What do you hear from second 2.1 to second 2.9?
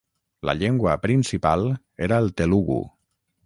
el telugu.